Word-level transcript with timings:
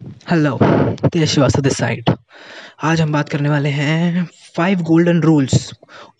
Hello 0.00 0.58
Tej 1.04 1.24
Shrivastava 1.28 1.62
this 1.62 1.76
side 1.76 2.10
आज 2.82 3.00
हम 3.00 3.12
बात 3.12 3.28
करने 3.28 3.48
वाले 3.48 3.68
हैं 3.68 4.24
five 4.56 4.82
golden 4.82 5.20
rules 5.22 5.70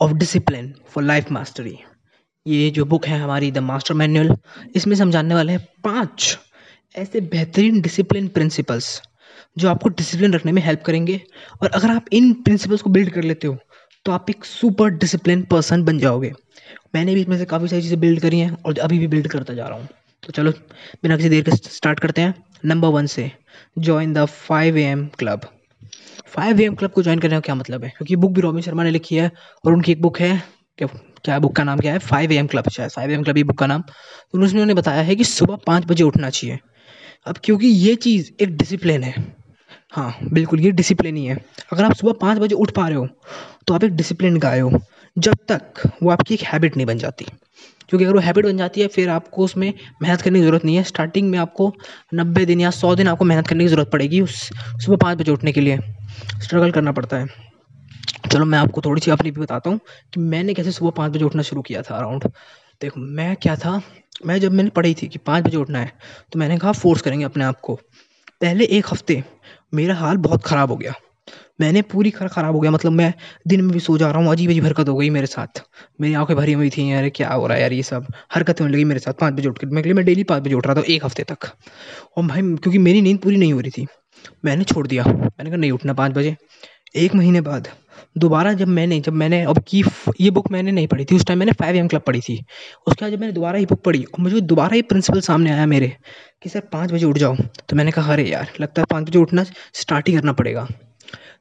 of 0.01 0.12
discipline 0.12 0.73
for 0.91 1.04
life 1.04 1.31
mastery 1.33 1.76
ये 2.46 2.70
जो 2.70 2.84
बुक 2.84 3.06
है 3.06 3.18
हमारी 3.20 3.50
द 3.50 3.58
मास्टर 3.58 3.94
मैनुअल 3.94 4.34
इसमें 4.76 4.94
से 4.96 5.02
हम 5.02 5.10
जानने 5.10 5.34
वाले 5.34 5.52
हैं 5.52 5.67
पाँच 5.84 6.38
ऐसे 6.94 7.20
बेहतरीन 7.20 7.80
डिसिप्लिन 7.80 8.29
प्रिंसिपल्स 8.29 8.91
जो 9.59 9.68
आपको 9.68 9.88
डिसिप्लिन 9.90 10.34
रखने 10.34 10.52
में 10.52 10.62
हेल्प 10.62 10.82
करेंगे। 10.86 11.20
और 11.62 11.68
अगर 11.68 11.90
आप 11.90 12.06
इन 12.12 12.32
प्रिंसिपल्स 12.42 12.82
को 12.82 12.90
बिल्ड 12.90 13.10
कर 13.10 13.22
लेते 13.22 13.46
हो 13.46 13.56
तो 14.06 14.12
आप 14.12 14.30
एक 14.30 14.45
सुपर 14.45 14.90
डिसिप्लिन 14.90 15.42
पर्सन 15.50 15.84
बन 15.84 15.98
जाओगे। 15.98 16.32
मैंने 16.95 17.14
भी 17.14 17.20
इसमें 17.20 17.38
से 17.38 17.45
काफ़ी 17.45 17.68
सारी 17.68 17.82
चीज़ें 17.82 18.00
बिल्ड 18.00 18.20
करी 18.20 18.40
हैं 18.40 18.56
और 18.56 18.79
अभी 18.79 18.98
भी 18.98 19.06
बिल्ड 19.06 19.29
करता 19.29 19.54
जा 19.54 19.66
रहा 19.66 19.79
हूँ। 19.79 19.88
तो 20.22 20.32
चलो, 20.32 20.50
बिना 21.02 21.16
किसी 21.16 21.29
देर 21.29 21.42
के 21.42 21.56
स्टार्ट 21.56 22.00
करते 22.00 22.22
हैं। 22.22 22.34
नंबर 22.64 22.88
वन 22.88 23.06
से 23.06 23.30
join 23.79 24.12
the 24.14 24.25
five 24.25 24.77
A 24.79 24.82
M 24.82 25.07
club 25.18 25.40
five 26.26 26.61
A 26.61 26.64
M 26.64 26.75
club 26.75 26.90
को 26.90 27.03
ज्वाइन 27.03 27.18
करने 27.18 27.34
का 27.34 27.40
क्या 27.40 27.54
मतलब 27.54 27.84
है? 27.84 27.90
क्योंकि 27.90 28.17
बुक 28.17 28.32
भी 28.32 28.40
रोबिन 28.40 28.62
शर्मा 28.62 28.82
ने 28.84 28.90
लिखी 28.90 29.17
है 29.17 29.31
और 29.64 29.72
उनकी 29.72 29.93
एक 29.93 30.03
बुक 30.03 30.21
है 30.21 30.43
क्या 30.79 30.89
क्या 31.25 31.39
बुक 31.39 31.54
का 31.57 31.64
नाम 31.64 31.79
क्या 31.79 31.93
है? 31.93 31.98
फाइव 31.98 32.33
ए 32.33 32.37
एम 32.37 32.47
क्लब 32.47 32.69
शायद 32.71 32.91
फाइव 32.91 33.11
ए 33.11 33.15
एम 33.15 33.23
क्लब 33.23 33.37
ये 33.37 33.45
बुक 33.45 33.59
का 33.59 33.67
नाम। 33.67 33.83
तो 33.83 34.39
उन्होंने 34.39 34.75
बताया 34.75 35.03
है 35.03 35.17
कि 35.17 35.25
सुबह 35.25 35.59
पाँच 35.67 35.87
बजे 35.87 36.05
उठना 36.05 36.31
चाहिए। 36.31 36.59
अब 37.27 37.39
क्योंकि 37.45 37.67
ये 37.67 37.95
चीज़ 37.97 38.31
एक 38.43 38.57
डिसिप्लिन 38.57 39.03
है। 39.03 39.15
हाँ 39.93 40.15
बिल्कुल, 40.25 40.61
ये 40.61 40.70
डिसिप्लिन 40.73 41.17
ही 41.17 41.25
है। 41.27 41.37
अगर 41.73 41.84
आप 41.84 41.93
सुबह 41.95 42.12
पाँच 42.20 42.39
बजे 42.39 42.55
उठ 42.55 42.70
पा 42.70 42.87
रहे 42.89 42.98
हो 42.98 43.09
तो 43.67 43.75
आप 43.75 43.84
एक 43.84 43.93
डिसिप्लिन 43.93 44.39
गाए 44.39 44.61
हो। 44.61 44.70
जब 45.19 45.37
तक 45.49 45.83
वो 46.03 46.11
आपकी 46.11 46.35
एक 46.35 46.43
हैबिट 46.43 46.77
नहीं 46.77 46.87
बन 46.87 46.99
जाती। 46.99 47.25
क्योंकि 47.89 48.05
अगर 48.05 48.15
वो 48.15 48.21
हैबिट 48.21 48.45
बन 48.45 48.57
जाती 48.57 48.81
है, 48.81 48.87
फिर 48.87 49.09
आपको 49.09 49.45
उसमें 49.45 49.73
मेहनत 50.03 50.21
करने 50.23 50.39
की 50.39 50.45
ज़रूरत 50.45 50.65
नहीं 50.65 50.77
है। 50.77 50.83
स्टार्टिंग 50.83 51.31
में 51.31 51.39
आपको 51.39 51.73
नब्बे 52.15 52.45
दिन 52.47 52.61
या 52.61 52.71
सौ 52.71 52.95
दिन 52.95 53.09
आपको 53.09 53.25
मेहनत 53.25 53.47
करने 53.47 53.65
की 53.65 53.69
ज़रूरत 53.69 53.91
पड़ेगी 53.91 54.21
उस 54.21 54.41
सुबह 54.85 54.97
पाँच 54.97 55.19
बजे 55.19 55.33
उठने 55.33 55.53
के 55.53 55.61
लिए। 55.61 55.79
स्ट्रगल 56.43 56.71
करना 56.71 56.93
पड़ता 56.93 57.17
है। 57.17 57.27
चलो 58.33 58.45
मैं 58.45 58.59
आपको 58.59 58.81
थोड़ी 58.81 59.01
सी 59.01 59.11
अपनी 59.11 59.31
भी 59.31 59.41
बताता 59.41 59.70
हूँ 59.70 59.81
कि 60.15 60.20
मैंने 60.20 60.55
कैसे 60.55 60.73
सुबह 60.73 60.91
पाँच 60.91 61.12
बजे 61.12 61.25
उठना 61.25 61.42
शुरू 61.42 61.62
किया 61.62 61.83
था 61.83 61.97
अराउंड 61.97 62.25
देखो, 62.81 63.01
मैं 63.01 63.35
क्या 63.37 63.57
था? 63.57 63.81
मैं 64.27 64.39
जब 64.41 64.53
मैंने 64.53 64.70
पढ़ी 64.70 64.95
थी 64.95 65.07
कि 65.09 65.19
पाँच 65.19 65.45
बजे 65.45 65.57
उठना 65.57 65.79
है 65.79 65.92
तो 66.33 66.39
मैंने 66.39 66.59
कहा 66.59 66.73
फोर्स 66.75 67.03
करेंगे 67.03 67.25
अपने 67.25 67.45
आप 67.45 67.61
को। 67.61 67.75
पहले 68.41 68.64
एक 68.64 68.87
हफ़्ते 68.87 69.23
मेरा 69.75 69.95
हाल 69.95 70.17
बहुत 70.19 70.45
ख़राब 70.45 70.70
हो 70.70 70.77
गया। 70.77 70.95
मैंने 71.59 71.83
पूरी 71.84 72.11
खर 72.11 72.28
ख़राब 72.28 72.55
हो 72.55 72.61
गया। 72.61 72.70
मतलब 72.70 72.92
मैं 72.92 73.12
दिन 73.48 73.61
में 73.61 73.73
भी 73.73 73.81
सो 73.81 73.97
जा 73.98 74.11
रहा 74.11 74.23
हूँ 74.23 74.31
अजीब 74.33 74.51
अजीब 74.51 74.64
हरकत 74.64 74.89
हो 74.89 74.97
गई 74.97 75.11
मेरे 75.11 75.27
साथ। 75.27 75.62
मेरी 76.01 76.14
आँखें 76.14 76.37
भरी 76.37 76.53
हुई 76.53 76.70
थी 76.70 76.91
यार 76.92 77.09
क्या 77.09 77.28
हो 77.31 77.47
रहा 77.47 77.56
है 77.56 77.62
यार 77.62 77.73
ये 77.73 77.83
सब? 77.83 78.06
हरकतें 78.34 78.64
होने 78.64 78.75
लगी 78.75 78.84
मेरे 78.84 79.01
साथ 79.01 79.12
पाँच 79.20 79.34
बजे 79.34 79.48
उठ 79.48 79.59
कर 79.59 79.67
मैं 79.69 79.92
मैं 79.95 80.05
डेली 80.05 80.25
पाँच 80.25 80.42
बजे 80.42 80.55
उठ 80.55 80.67
रहा 80.67 80.75
था, 80.75 80.83
एक 80.89 81.05
हफ़्ते 81.05 81.25
तक। 81.25 81.51
और 82.17 82.25
भाई, 82.25 82.42
क्योंकि 82.42 82.79
मेरी 82.79 83.01
नींद 83.03 83.19
पूरी 83.19 83.36
नहीं 83.36 83.53
हो 83.53 83.61
रही 83.61 83.70
थी, 83.70 83.86
मैंने 84.45 84.64
छोड़ 84.64 84.86
दिया। 84.86 85.05
मैंने 85.05 85.51
कहा, 85.51 85.56
नहीं 85.56 85.70
उठना 85.73 85.92
पाँच 85.92 86.12
बजे। 86.12 86.36
एक 86.97 87.14
महीने 87.14 87.41
बाद, 87.41 87.69
दोबारा 88.19 88.53
जब 88.53 88.69
मैंने 88.69 89.01
जब 89.01 89.12
मैंने, 89.12 89.42
अब 89.42 89.62
की 89.69 89.83
ये 90.20 90.31
बुक 90.31 90.51
मैंने 90.51 90.73
नहीं 90.73 90.86
पढ़ी 90.86 91.05
थी, 91.05 91.17
उस 91.17 91.25
टाइम 91.27 91.39
मैंने 91.39 91.53
फाइव 91.53 91.77
एम 91.77 91.89
क्लब 91.89 92.03
पढ़ी 92.03 92.20
थी। 92.20 92.36
उसके 92.86 93.05
बाद 93.05 93.12
जब 93.12 93.20
मैंने 93.20 93.33
दोबारा 93.33 93.59
ये 93.59 93.67
बुक 93.67 93.83
पढ़ी, 93.83 94.03
और 94.05 94.20
मुझे 94.20 94.41
दोबारा 94.41 94.77
ये 94.77 94.83
प्रिंसिपल 94.83 95.20
सामने 95.20 95.51
आया 95.51 95.67
मेरे, 95.67 95.92
कि 96.42 96.48
सर 96.48 96.61
पाँच 96.73 96.92
बजे 96.92 97.06
उठ 97.06 97.19
जाओ। 97.19 97.36
तो 97.69 97.77
मैंने 97.77 97.91
कहा, 97.91 98.12
अरे 98.12 98.25
यार, 98.25 98.53
लगता 98.61 98.83
है 98.83 98.86
पाँच 98.91 99.09
बजे 99.09 99.19
उठना 99.19 99.45
स्टार्ट 99.75 100.09
ही 100.09 100.14
करना 100.14 100.33
पड़ेगा। 100.33 100.69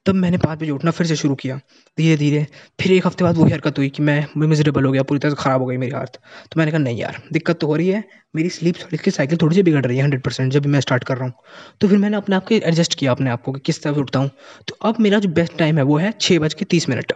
तब 0.07 0.15
मैंने 0.15 0.37
पाँच 0.37 0.59
बजे 0.59 0.71
उठना 0.71 0.91
फिर 0.91 1.07
से 1.07 1.15
शुरू 1.15 1.35
किया। 1.35 1.59
धीरे 1.97 2.15
धीरे, 2.17 2.45
फिर 2.81 2.91
एक 2.91 3.07
हफ़्ते 3.07 3.23
बाद 3.23 3.37
वही 3.37 3.51
हरकत 3.51 3.77
हुई 3.77 3.89
कि 3.89 4.03
मैं 4.03 4.25
मिजरेबल 4.37 4.85
हो 4.85 4.91
गया, 4.91 5.03
पूरी 5.03 5.19
तरह 5.19 5.31
से 5.31 5.41
ख़राब 5.41 5.61
हो 5.61 5.67
गई 5.67 5.77
मेरी 5.77 5.91
हालत। 5.91 6.19
तो 6.51 6.57
मैंने 6.57 6.71
कहा, 6.71 6.81
नहीं 6.81 6.97
यार, 6.97 7.21
दिक्कत 7.33 7.59
तो 7.59 7.67
हो 7.67 7.75
रही 7.75 7.87
है, 7.87 8.03
मेरी 8.35 8.49
स्लीप 8.49 8.75
की 9.03 9.11
साइकिल 9.11 9.37
थोड़ी 9.41 9.55
सी 9.55 9.63
बिगड़ 9.63 9.85
रही 9.85 9.97
है 9.97 10.03
हंड्रेड 10.03 10.21
परसेंट 10.21 10.51
जब 10.53 10.65
मैं 10.65 10.81
स्टार्ट 10.81 11.03
कर 11.03 11.17
रहा 11.17 11.25
हूँ। 11.25 11.33
तो 11.81 11.87
फिर 11.87 11.97
मैंने 11.97 12.17
अपने 12.17 12.35
आप 12.35 12.47
को 12.47 12.55
एडजस्ट 12.55 12.95
किया, 12.95 13.11
अपने 13.11 13.29
आप 13.29 13.41
को 13.41 13.51
कि 13.51 13.59
किस 13.59 13.81
तरह 13.83 13.93
से 13.93 13.99
उठता 13.99 14.19
हूँ। 14.19 14.29
तो 14.67 14.77
अब 14.81 14.99
मेरा 14.99 15.19
जो 15.19 15.29
बेस्ट 15.29 15.57
टाइम 15.57 15.77
है 15.77 15.83
वो 15.83 15.97
है 15.97 16.13
छः 16.21 16.39
बज 16.39 16.53
के 16.53 16.65
तीस 16.65 16.89
मिनट। 16.89 17.13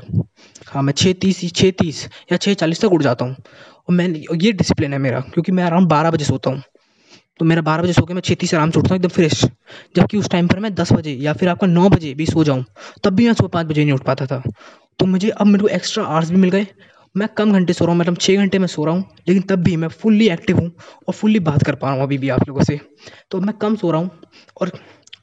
हाँ 0.67 0.83
मैं 0.83 0.93
छः 0.93 1.13
तीस 1.13 1.53
छः 1.53 1.71
तीस 1.71 2.07
या 2.31 2.37
छः 2.37 2.53
चालीस 2.53 2.81
तक 2.81 2.93
उठ 2.93 3.01
जाता 3.01 3.25
हूँ। 3.25 3.35
और 3.89 3.95
मैं, 3.95 4.07
ये 4.35 4.51
डिसिप्लिन 4.51 4.93
है 4.93 4.99
मेरा, 4.99 5.19
क्योंकि 5.19 5.51
मैं 5.51 5.63
अराउंड 5.63 5.87
बारह 5.87 6.11
बजे 6.11 6.25
सोता 6.25 6.49
हूँ। 6.49 6.61
तो 7.41 7.45
मेरा 7.45 7.61
बारह 7.61 7.83
बजे 7.83 7.93
सो 7.93 8.01
के 8.05 8.13
मैं 8.13 8.21
छत्तीस 8.21 8.49
से 8.49 8.55
आराम 8.55 8.71
से 8.71 8.79
उठता 8.79 8.89
हूँ, 8.89 8.97
एकदम 8.97 9.09
फ्रेश 9.09 9.43
जबकि 9.95 10.17
उस 10.17 10.29
टाइम 10.29 10.47
पर 10.47 10.59
मैं 10.59 10.73
दस 10.75 10.91
बजे 10.93 11.11
या 11.13 11.33
फिर 11.33 11.49
आपका 11.49 11.67
नौ 11.67 11.87
बजे 11.89 12.13
भी 12.13 12.25
सो 12.25 12.43
जाऊँ, 12.43 12.63
तब 13.03 13.13
भी 13.13 13.25
मैं 13.27 13.33
सुबह 13.33 13.49
पाँच 13.49 13.67
बजे 13.67 13.83
नहीं 13.83 13.93
उठ 13.93 14.03
पाता 14.05 14.25
था। 14.25 14.41
तो 14.99 15.05
मुझे 15.05 15.29
अब 15.29 15.47
मेरे 15.47 15.61
को 15.61 15.67
एक्स्ट्रा 15.67 16.03
आवर्स 16.03 16.29
भी 16.29 16.37
मिल 16.37 16.49
गए। 16.49 16.67
मैं 17.15 17.27
कम 17.37 17.53
घंटे 17.53 17.73
सो 17.73 17.85
रहा 17.85 17.93
हूँ 17.93 17.99
मतलब 17.99 18.17
छः 18.17 18.37
घंटे 18.37 18.59
में 18.59 18.67
सो 18.67 18.85
रहा 18.85 18.95
हूँ, 18.95 19.03
लेकिन 19.27 19.41
तब 19.43 19.63
भी 19.63 19.75
मैं 19.75 19.87
फुल्ली 19.87 20.27
एक्टिव 20.29 20.59
हूँ 20.59 20.71
और 21.07 21.13
फुल्ली 21.13 21.39
बात 21.39 21.63
कर 21.63 21.75
पा 21.75 21.87
रहा 21.87 21.95
हूँ 21.95 22.03
अभी 22.03 22.17
भी 22.17 22.29
आप 22.29 22.47
लोगों 22.47 22.63
से। 22.63 22.79
तो 23.31 23.39
मैं 23.41 23.55
कम 23.57 23.75
सो 23.75 23.91
रहा 23.91 24.01
हूँ 24.01 24.11
और 24.61 24.69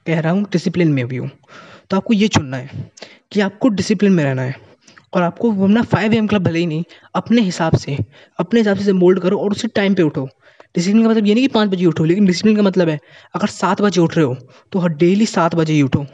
कह 0.06 0.20
रहा 0.20 0.32
हूँ 0.32 0.44
डिसिप्लिन 0.52 0.92
में 0.92 1.06
भी 1.08 1.16
हूँ। 1.16 1.30
तो 1.90 1.96
आपको 1.96 2.14
ये 2.14 2.28
चुनना 2.28 2.56
है 2.56 2.90
कि 3.32 3.40
आपको 3.40 3.68
डिसिप्लिन 3.70 4.12
में 4.12 4.24
रहना 4.24 4.42
है 4.42 4.54
और 5.12 5.22
आपको 5.22 5.52
अपना 5.52 5.82
फाइव 5.84 6.14
एम 6.14 6.26
क्लब 6.26 6.42
भले 6.42 6.58
ही 6.58 6.66
नहीं, 6.66 6.84
अपने 7.14 7.40
हिसाब 7.42 7.76
से, 7.76 7.96
अपने 8.38 8.60
हिसाब 8.60 8.78
से 8.78 8.92
मोल्ड 8.94 9.20
करो 9.20 9.38
और 9.38 9.52
उसी 9.52 9.68
टाइम 9.68 9.94
पे 9.94 10.02
उठो। 10.02 10.28
डिसिप्लिन 10.74 11.02
का 11.02 11.08
मतलब 11.10 11.26
ये 11.26 11.34
नहीं 11.34 11.46
कि 11.46 11.52
पाँच 11.54 11.68
बजे 11.70 11.86
उठो, 11.86 12.04
लेकिन 12.04 12.26
डिसिप्लिन 12.26 12.56
का 12.56 12.62
मतलब 12.62 12.88
है, 12.88 12.98
अगर 13.34 13.46
सात 13.48 13.80
बजे 13.82 14.00
उठ 14.00 14.16
रहे 14.16 14.24
हो 14.26 14.36
तो 14.72 14.78
हर 14.78 14.88
डेली 14.90 15.26
सात 15.26 15.54
बजे 15.54 15.72
ही 15.72 15.82
उठो। 15.82 16.04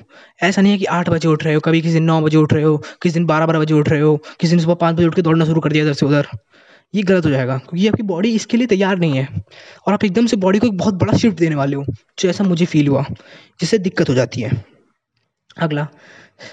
ऐसा 0.43 0.63
नहीं 0.63 0.73
है 0.73 0.79
कि 0.79 0.85
आठ 0.85 1.09
बजे 1.09 1.29
उठ 1.29 1.45
रहे 1.45 1.55
हो, 1.55 1.61
कभी 1.61 1.81
किसी 1.81 1.95
दिन 1.95 2.05
नौ 2.05 2.21
बजे 2.21 2.37
उठ 2.37 2.53
रहे 2.53 2.63
हो, 2.65 2.77
किसी 3.03 3.15
दिन 3.15 3.27
बारह 3.27 3.47
बारह 3.47 3.59
बजे 3.59 3.75
उठ 3.75 3.89
रहे 3.89 4.01
हो, 4.01 4.17
किसी 4.41 4.51
दिन 4.51 4.61
सुबह 4.61 4.75
पाँच 4.75 4.97
बजे 4.97 5.07
उठ 5.07 5.15
के 5.15 5.23
दौड़ना 5.23 5.45
शुरू 5.45 5.61
कर 5.61 5.73
दिया 5.73 5.85
इधर 5.85 5.93
से 5.93 6.07
उधर। 6.07 6.27
ये 6.95 7.03
गलत 7.03 7.25
हो 7.25 7.31
जाएगा, 7.31 7.57
क्योंकि 7.59 7.87
आपकी 7.89 8.03
बॉडी 8.03 8.35
इसके 8.35 8.57
लिए 8.57 8.67
तैयार 8.67 8.99
नहीं 8.99 9.17
है, 9.19 9.29
और 9.87 9.93
आप 9.93 10.05
एकदम 10.05 10.27
से 10.27 10.37
बॉडी 10.37 10.59
को 10.59 10.67
एक 10.67 10.77
बहुत 10.77 10.95
बड़ा 10.95 11.17
शिफ्ट 11.19 11.39
देने 11.39 11.55
वाले 11.55 11.77
हो, 11.77 11.85
जो 12.19 12.29
ऐसा 12.29 12.45
मुझे 12.45 12.65
फील 12.65 12.89
हुआ, 12.89 13.05
जिससे 13.61 13.79
दिक्कत 13.79 14.09
हो 14.09 14.15
जाती 14.15 14.41
है। 14.41 14.74
अगला 15.57 15.87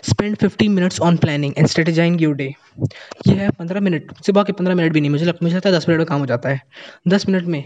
spend 0.04 0.36
fifteen 0.36 0.72
minutes 0.72 1.00
on 1.02 1.18
planning 1.18 1.54
and 1.58 1.68
strategizing 1.68 2.22
your 2.22 2.36
day 2.36 2.54
ये 3.28 3.34
है 3.34 3.50
पंद्रह 3.50 3.82
मिनट 3.82 4.14
सुबह 4.26 4.44
के 4.44 4.52
पंद्रह 4.52 4.76
मिनट 4.76 4.94
भी 4.94 5.02
नहीं 5.02 5.12
मुझे 5.12 5.26
लग, 5.26 5.38
मुझे 5.44 5.56
लगता 5.56 5.70
है 5.70 5.76
दस 5.76 5.90
मिनट 5.90 6.00
में 6.00 6.06
काम 6.08 6.20
हो 6.20 6.26
जाता 6.26 6.50
है। 6.50 6.62
दस 7.08 7.28
मिनट 7.30 7.46
में 7.46 7.64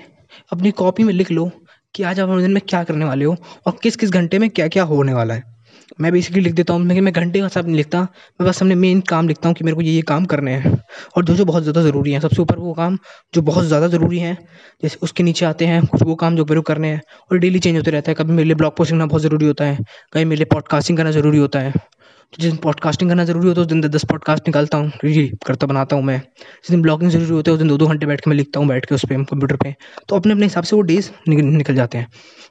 अपनी 0.52 0.72
कॉपी 0.72 1.04
में 1.04 1.14
लिख 1.14 1.32
लो 1.32 1.52
कि 1.96 2.04
आज 2.04 2.20
आप 2.20 2.30
दिन 2.30 2.54
में 2.54 2.62
क्या 2.70 2.84
करने 2.84 3.06
वाले 3.06 3.26
हो 3.26 3.36
और 3.68 3.78
किस 3.84 3.96
किस 3.96 4.10
घंटे 4.10 4.40
में 4.40 4.50
क्या 4.50 4.68
क्या 4.68 4.84
होने 4.84 5.14
वाला 5.14 5.34
है। 5.34 5.55
मैं 6.02 6.12
बेसिकली 6.12 6.42
लिख 6.42 6.54
देता 6.54 6.74
हूँ 6.74 6.86
लेकिन 6.88 7.04
मैं 7.04 7.14
घंटे 7.14 7.40
का 7.40 7.46
हिसाब 7.46 7.66
नहीं 7.66 7.76
लिखता, 7.76 8.02
मैं 8.02 8.48
बस 8.50 8.62
अपने 8.62 8.76
मेन 8.76 9.02
काम 9.02 9.28
लिखता 9.28 9.50
हूँ 9.50 9.56
कि 9.56 9.64
मेरे 9.64 9.76
को 9.76 9.82
ये 9.82 9.92
ये 9.92 10.02
काम 10.04 10.26
करने 10.26 10.52
हैं। 10.54 10.74
और 11.18 11.26
जो 11.26 11.36
जो 11.36 11.46
बहुत 11.46 11.64
ज़्यादा 11.64 11.82
ज़रूरी 11.82 12.12
है, 12.12 12.20
सबसे 12.20 12.42
ऊपर 12.42 12.60
वो 12.60 12.74
काम 12.74 12.98
जो 13.34 13.42
बहुत 13.42 13.66
ज़्यादा 13.66 13.88
ज़रूरी 13.88 14.20
है, 14.20 14.38
जैसे 14.84 14.98
उसके 15.04 15.24
नीचे 15.24 15.46
आते 15.46 15.66
हैं, 15.66 15.86
कुछ 15.86 16.04
वो 16.04 16.16
काम 16.16 16.36
जो 16.36 16.46
मेरे 16.46 16.62
को 16.62 16.62
करने 16.64 16.88
हैं, 16.88 17.02
और 17.32 17.38
डेली 17.38 17.60
चेंज 17.60 17.78
होते 17.78 17.92
रहता 17.92 18.12
है। 18.12 18.16
कभी 18.16 18.34
मेरे 18.34 18.46
लिए 18.46 18.56
ब्लॉग 18.56 18.76
पोस्ट 18.78 18.92
लिखना 18.92 19.06
बहुत 19.06 19.22
ज़रूरी 19.22 19.46
होता 19.46 19.66
है, 19.66 19.78
कभी 20.14 20.26
मेरे 20.26 20.38
लिए 20.38 20.46
पॉडकास्टिंग 20.54 20.98
करना 20.98 21.12
ज़रूरी 21.12 21.38
होता 21.38 21.60
है। 21.60 21.72
तो 21.72 22.42
जिस 22.42 22.52
दिन 22.52 22.60
पॉडकास्टिंग 22.62 23.10
करना 23.10 23.24
ज़रूरी 23.26 23.48
होता 23.48 23.62
है, 23.62 23.66
उस 23.66 23.72
दिन 23.72 23.82
दस 23.82 24.06
पॉडकास्ट 24.06 24.48
निकालता 24.48 24.78
हूँ 24.78 24.92
रील 25.04 25.30
करता 25.48 25.68
बनाता 25.68 25.96
हूँ 25.96 26.04
मैं। 26.04 26.20
जिस 26.20 26.72
दिन 26.72 26.82
ब्लॉगिंग 26.82 27.12
ज़रूरी 27.12 27.32
होता 27.32 27.52
है, 27.52 27.54
उस 27.54 27.60
दिन 27.60 27.68
दो 27.68 27.78
दो 27.78 27.88
घंटे 27.88 28.06
बैठ 28.06 28.22
के 28.22 28.30
मैं 28.30 28.38
लिखता 28.38 28.60
हूँ, 28.60 28.68
बैठ 28.68 28.86
के 28.86 28.96
उस 28.96 29.06
पर 29.06 29.24
कंप्यूटर 29.24 29.56
पर 29.56 29.74
तो 30.10 30.16
अपने 30.16 30.34
अपने 30.34 30.46
हिसाब 30.46 30.64
से 30.64 30.76
वो 30.76 30.82
डेज़ 30.84 31.12
निकल 31.30 31.76
जाते 31.76 31.98
हैं। 31.98 32.08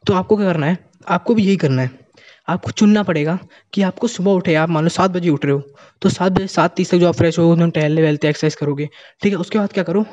तो 0.06 0.15
आपको 0.15 0.37
क्या 0.37 0.47
करना 0.47 0.67
है? 0.67 0.78
आपको 1.09 1.34
भी 1.34 1.44
यही 1.44 1.56
करना 1.56 1.83
है। 1.83 2.03
आपको 2.49 2.71
चुनना 2.71 3.03
पड़ेगा 3.03 3.38
कि 3.72 3.82
आपको 3.82 4.09
सुबह 4.09 4.32
उठे, 4.32 4.55
आप 4.55 4.69
मान 4.69 4.82
लो 4.84 4.88
सात 4.91 5.10
बजे 5.10 5.31
उठ 5.31 5.44
रहे 5.44 5.55
हो 5.55 5.62
तो 6.03 6.09
सात 6.10 6.32
बजे, 6.32 6.47
सात 6.49 6.75
तीस 6.77 6.91
तक 6.91 6.97
जो 6.99 7.09
आप 7.09 7.15
फ्रेश 7.15 7.38
हो 7.38 7.55
टहलने 7.66 8.03
वहलते 8.03 8.28
एक्सरसाइज 8.28 8.55
करोगे, 8.55 8.88
ठीक 9.22 9.32
है? 9.32 9.38
उसके 9.38 9.59
बाद 9.59 9.72
क्या 9.72 9.84
करो? 9.84 10.05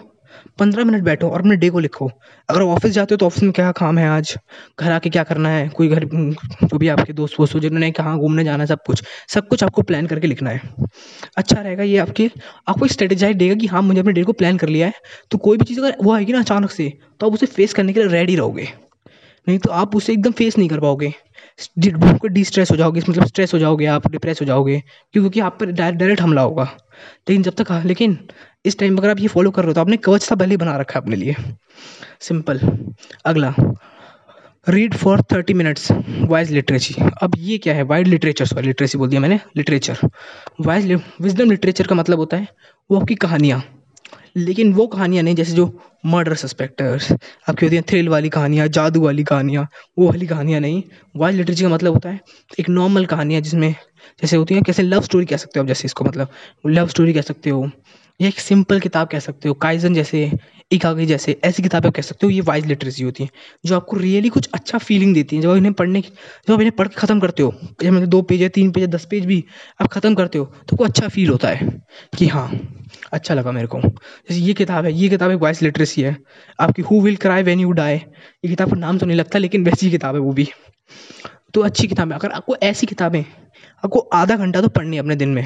पंद्रह 0.60 0.86
मिनट 0.86 1.04
बैठो 1.04 1.30
और 1.30 1.40
अपने 1.40 1.56
डे 1.56 1.70
को 1.70 1.80
लिखो। 1.80 2.10
अगर 2.50 2.62
ऑफ़िस 2.64 2.92
जाते 2.92 3.14
हो 3.14 3.18
तो 3.18 3.26
ऑफ़िस 3.26 3.44
में 3.44 3.52
क्या 3.54 3.72
काम 3.72 3.98
है 3.98 4.08
आज? 4.10 4.36
घर 4.80 4.92
आके 4.92 5.10
क्या 5.10 5.24
करना 5.24 5.50
है? 5.50 5.68
कोई 5.70 5.88
घर, 5.88 6.06
जो 6.06 6.78
भी 6.78 6.88
आपके 6.88 7.14
दोस्त 7.14 7.40
वोस्त 7.40 7.56
हो, 7.56 7.60
जिन्होंने 7.60 7.92
कहाँ 7.92 8.18
घूमने 8.20 8.44
जाना 8.44 8.64
है, 8.64 8.68
सब 8.68 8.80
कुछ 8.88 9.04
सब 9.30 9.48
कुछ 9.48 9.64
आपको 9.64 9.82
प्लान 9.82 10.08
करके 10.08 10.28
लिखना 10.28 10.50
है। 10.50 10.62
अच्छा 11.38 11.60
रहेगा 11.62 11.84
ये 11.84 11.98
आपके, 11.98 12.30
आपको 12.68 12.86
एक 12.86 12.92
स्ट्रेटेजाइज 12.92 13.36
देगा 13.38 13.56
कि 13.56 13.68
हाँ 13.68 13.82
मुझे 13.82 14.00
अपने 14.00 14.14
डे 14.14 14.24
को 14.24 14.34
प्लान 14.34 14.58
कर 14.58 14.70
लिया 14.70 14.88
है 14.88 14.94
तो 15.32 15.38
कोई 15.40 15.58
भी 15.58 15.66
चीज़ 15.66 15.80
अगर 15.80 15.96
वो 16.04 16.14
आएगी 16.14 16.34
ना 16.34 16.40
अचानक 16.40 16.72
से 16.72 16.92
तो 17.20 17.28
आप 17.28 17.34
उसे 17.34 17.46
फेस 17.48 17.74
करने 17.74 17.94
के 17.94 18.00
लिए 18.00 18.10
रेडी 18.10 18.36
रहोगे। 18.36 18.68
नहीं 19.48 19.58
तो 19.60 19.70
आप 19.72 19.96
उसे 19.96 20.14
एकदम 20.14 20.32
फेस 20.32 20.58
नहीं 20.58 20.70
कर 20.70 20.80
पाओगे। 20.80 21.12
आपको 21.62 22.28
डी 22.28 22.44
स्ट्रेस 22.44 22.72
हो 22.72 22.76
जाओगे 22.78 23.02
मतलब 23.10 23.26
स्ट्रेस 23.26 23.54
हो 23.54 23.60
जाओगे 23.60 23.86
आप 23.88 24.08
डिप्रेस 24.12 24.42
हो 24.42 24.46
जाओगे, 24.46 24.82
क्योंकि 25.14 25.40
आप 25.40 25.58
पर 25.60 25.72
डायरेक्ट 25.72 26.22
हमला 26.22 26.42
होगा। 26.42 26.64
लेकिन 27.30 27.44
जब 27.44 27.54
तक 27.62 27.72
लेकिन 27.86 28.18
इस 28.66 28.78
टाइम 28.80 28.98
अगर 28.98 29.10
आप 29.10 29.20
ये 29.20 29.28
फॉलो 29.28 29.52
कर 29.52 29.62
रहे 29.62 29.70
हो 29.70 29.74
तो 29.74 29.82
आपने 29.82 29.98
कवच 30.00 30.22
सा 30.22 30.36
पहले 30.36 30.58
बना 30.58 30.78
रखा 30.78 31.00
है 31.00 31.02
अपने 31.02 31.16
लिए। 31.16 31.36
सिंपल 32.22 32.60
अगला। 33.26 33.54
Read 34.68 34.94
for 34.94 35.22
thirty 35.32 35.54
minutes 35.54 35.92
wise 36.30 36.52
literacy 36.52 36.96
अब 37.22 37.36
ये 37.40 37.58
क्या 37.58 37.74
है? 37.76 37.84
वाइड 37.84 38.08
लिटरेचर 38.08 38.46
सॉरी 38.46 38.68
लिटरेसी 38.68 38.98
बोल 38.98 39.10
दिया 39.10 39.22
मैंने। 39.22 39.40
लिटरेचर 39.58 40.10
वाइज 40.62 40.92
विजडम 41.22 41.50
लिटरेचर 41.50 41.88
का 41.88 41.96
मतलब 41.96 42.20
होता 42.20 42.38
है, 42.38 42.48
वो 42.90 43.00
आपकी 43.00 43.16
कहानियाँ। 43.18 43.64
लेकिन 44.36 44.74
वो 44.74 44.86
कहानियाँ 44.88 45.24
नहीं, 45.24 45.36
जैसे 45.36 45.54
जो 45.54 45.66
मर्डर 46.06 46.34
सस्पेक्टर्स 46.36 47.12
आपकी 47.12 47.66
होती 47.66 47.76
हैं 47.76 47.84
थ्रिल 47.90 48.10
वाली 48.10 48.30
कहानियाँ, 48.30 48.68
जादू 48.70 49.02
वाली 49.02 49.24
कहानियाँ, 49.24 49.68
वो 50.00 50.08
वाली 50.08 50.28
कहानियाँ 50.28 50.60
नहीं। 50.62 50.84
वाइल्ड 51.16 51.38
लिटरेचर 51.40 51.64
का 51.64 51.70
मतलब 51.70 51.94
होता 51.94 52.10
है, 52.10 52.20
एक 52.60 52.70
नॉर्मल 52.70 53.06
कहानियाँ 53.06 53.42
जिसमें 53.42 53.72
जैसे 54.22 54.36
होती 54.36 54.56
हैं, 54.56 54.64
कैसे 54.64 54.84
लव 54.84 55.02
स्टोरी 55.02 55.26
कह 55.26 55.38
सकते 55.38 55.60
हो 55.60 55.64
आप, 55.64 55.68
जैसे 55.68 55.86
इसको 55.86 56.06
मतलब 56.06 56.28
लव 56.68 56.88
स्टोरी 56.88 57.14
कह 57.14 57.22
सकते 57.22 57.50
हो, 57.50 57.70
या 58.20 58.28
एक 58.28 58.40
सिंपल 58.40 58.80
किताब 58.80 59.08
कह 59.08 59.20
सकते 59.20 59.50
हो 59.50 59.54
काइजन 59.56 59.94
जैसे 59.94 60.32
इकागी 60.72 61.06
जैसे, 61.06 61.40
ऐसी 61.44 61.64
किताबें 61.64 61.88
आप 61.90 61.96
कह 61.96 62.02
सकते 62.02 62.26
हो, 62.26 62.32
ये 62.32 62.42
वाइज 62.42 62.66
लिटरेसी 62.66 63.04
होती 63.04 63.24
हैं, 63.24 63.30
जो 63.66 63.76
आपको 63.76 63.98
रियली 63.98 64.30
कुछ 64.30 64.50
अच्छा 64.54 64.78
फीलिंग 64.80 65.14
देती 65.14 65.36
हैं। 65.36 65.44
जब 65.44 65.56
इन्हें 65.56 65.74
पढ़ने 65.74 66.02
जब 66.02 66.54
इन्हें 66.54 66.72
पढ़ 66.72 66.88
के 66.88 66.96
ख़त्म 66.96 67.20
करते 67.20 67.44
हो 67.44 67.54
जब 67.82 67.92
मतलब 67.92 68.08
दो 68.08 68.22
पेज 68.22 68.42
है 68.42 68.50
तीन 68.50 68.72
पेज 68.72 68.84
है 68.84 68.90
दस 68.90 69.06
पेज 69.06 69.26
भी 69.26 69.44
आप 69.82 69.88
ख़त्म 69.88 70.14
करते 70.16 70.38
हो 70.38 70.46
तो 70.46 70.76
आपको 70.76 70.84
अच्छा 70.86 71.08
फील 71.08 71.30
होता 71.30 71.50
है 71.50 71.68
कि 72.18 72.28
हाँ 72.28 72.50
अच्छा 73.14 73.34
लगा 73.34 73.52
मेरे 73.52 73.68
को। 73.68 73.80
जैसे 73.80 74.40
ये 74.42 74.54
किताब 74.54 74.86
है, 74.86 74.94
ये 74.94 75.10
किताब 75.10 75.32
एक 75.32 75.40
वॉइस 75.40 75.62
लिटरेसी 75.62 76.02
है। 76.02 76.16
आपकी 76.60 76.82
who 76.82 77.02
will 77.02 77.16
cry 77.18 77.44
when 77.44 77.60
you 77.60 77.72
die 77.74 77.96
ये 77.96 78.48
किताब 78.48 78.70
का 78.70 78.78
नाम 78.78 78.98
तो 78.98 79.06
नहीं 79.06 79.18
लगता, 79.18 79.40
लेकिन 79.40 79.64
वैसी 79.64 79.92
किताब 79.92 80.16
है 80.16 80.22
वो 80.22 80.34
भी। 80.34 80.48
तो 81.54 81.62
अच्छी 81.62 81.88
किताब 81.88 82.12
है। 82.12 82.18
अगर 82.18 82.32
आपको 82.32 82.56
ऐसी 82.64 82.88
किताबें, 82.88 83.24
आपको 83.84 84.00
आधा 84.14 84.36
घंटा 84.38 84.62
तो 84.62 84.68
पढ़नी 84.70 84.96
है 84.96 85.02
अपने 85.02 85.16
दिन 85.16 85.30
में। 85.30 85.46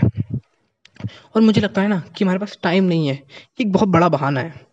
और 1.35 1.41
मुझे 1.41 1.61
लगता 1.61 1.81
है 1.81 1.87
ना 1.87 2.01
कि 2.17 2.23
हमारे 2.23 2.39
पास 2.39 2.57
टाइम 2.63 2.83
नहीं 2.83 3.07
है 3.07 3.13
ये 3.13 3.61
एक 3.61 3.71
बहुत 3.71 3.89
बड़ा 3.89 4.09
बहाना 4.09 4.41
है। 4.41 4.64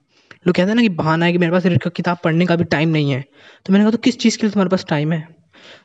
लोग 0.46 0.54
कहते 0.54 0.68
हैं 0.68 0.74
ना 0.76 0.82
कि 0.82 0.88
बहाना 0.90 1.26
है 1.26 1.32
कि 1.32 1.38
मेरे 1.38 1.52
पास 1.52 1.64
किताब 1.96 2.18
पढ़ने 2.24 2.46
का 2.46 2.56
भी 2.56 2.64
टाइम 2.66 2.88
नहीं 2.88 3.10
है। 3.10 3.20
तो 3.66 3.72
मैंने 3.72 3.84
कहा 3.84 3.90
तो 3.90 3.98
किस 3.98 4.18
चीज़ 4.18 4.38
के 4.38 4.46
लिए 4.46 4.52
तुम्हारे 4.52 4.68
पास 4.70 4.84
टाइम 4.88 5.12
है? 5.12 5.26